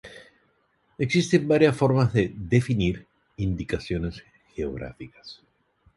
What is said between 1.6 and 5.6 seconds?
formas de definir indicaciones geográficas.